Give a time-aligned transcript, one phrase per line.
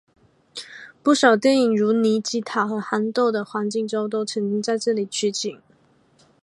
[1.03, 5.61] 不少电影如尼基塔和憨豆的黄金周都曾经在这里取景。